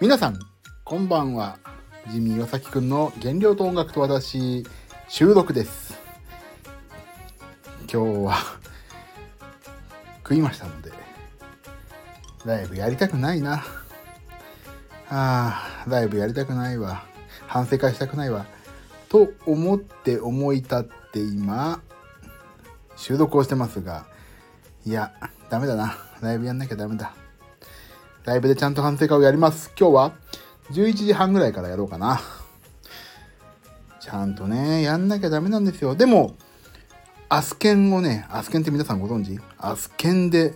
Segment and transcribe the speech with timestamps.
[0.00, 0.38] 皆さん
[0.82, 1.56] こんばんは。
[2.10, 4.66] ジミー岩崎くんの原料と音楽と私
[5.08, 5.96] 収録です。
[7.90, 8.38] 今日は
[10.18, 10.90] 食いましたので
[12.44, 13.62] ライブやりたくないな。
[15.08, 17.04] あーライブやりたくないわ。
[17.46, 18.46] 反省会したくないわ。
[19.08, 20.82] と思って思い立っ
[21.12, 21.80] て今
[22.96, 24.06] 収録をしてますが
[24.84, 25.12] いや
[25.50, 25.96] ダメだな。
[26.20, 27.14] ライブやんなきゃダメだ。
[28.24, 29.70] ライブでちゃんと反省会をやります。
[29.78, 30.12] 今日は
[30.70, 32.22] 11時半ぐらいからやろうかな。
[34.00, 35.94] ちゃんとねやんなきゃダメなんですよ。
[35.94, 36.34] でも
[37.28, 39.38] アスケンをねアスケンって皆さんご存知？
[39.58, 40.54] アスケンで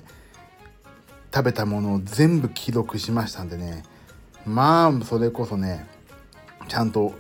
[1.35, 3.83] 食べたものを全部記録しましたんでね。
[4.47, 5.87] まあそれこそね
[6.69, 7.13] ちゃんと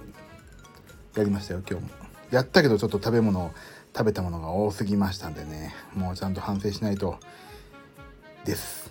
[1.14, 1.90] やりましたよ今日も。
[2.30, 3.52] やったけどちょっと食べ物
[3.94, 5.74] 食べたものが多すぎましたんでね。
[5.94, 7.18] もうちゃんと反省しないと。
[8.46, 8.90] です。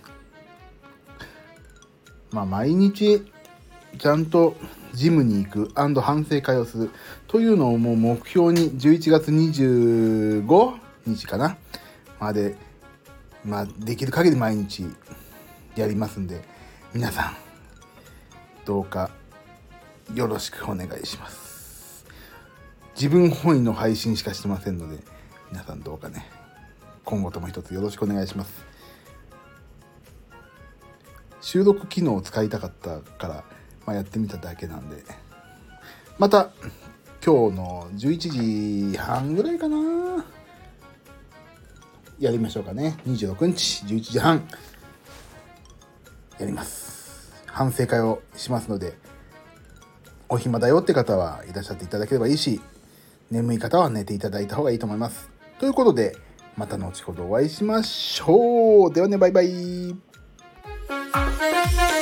[2.30, 3.22] まあ毎日
[3.98, 4.56] ちゃんと
[4.94, 6.90] ジムに行く反省会をする
[7.26, 11.56] というのをもう目標に11月25日かな
[12.20, 12.56] まで
[13.44, 14.84] まあできる限り毎日
[15.76, 16.42] やりますんで
[16.92, 17.36] 皆さん
[18.64, 19.10] どうか
[20.14, 22.06] よろしくお願いします。
[22.94, 24.98] 自分本位の配信しかしてませんので
[25.52, 26.26] 皆さんどうかね。
[27.04, 28.64] 今後とも一つよろしくお願いします。
[31.40, 33.44] 収録機能を使いたかったから、
[33.86, 35.02] まあ、やってみただけなんで。
[36.18, 36.50] また
[37.24, 39.76] 今日の11時半ぐらいかな。
[42.18, 42.96] やりましょうかね。
[43.06, 44.48] 26日11時半。
[46.38, 46.98] やります。
[47.46, 48.96] 反省会をしますので
[50.28, 52.60] お暇だよって方はいらっしゃっていただければいいし
[53.32, 55.28] 眠い方は寝ていただいた方がいいと思います。
[55.58, 56.16] ということで
[56.56, 58.92] また後ほどお会いしましょう。
[58.92, 60.07] ではねバイバイ。
[61.38, 61.97] Thank you.